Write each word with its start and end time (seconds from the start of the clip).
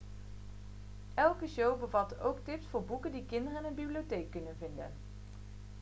elke 1.23 1.47
show 1.55 1.77
bevatte 1.79 2.19
ook 2.21 2.37
tips 2.43 2.65
voor 2.69 2.83
boeken 2.85 3.11
die 3.11 3.25
kinderen 3.25 3.57
in 3.57 3.63
hun 3.63 3.75
bibliotheek 3.75 4.31
konden 4.31 4.55
vinden 4.59 4.91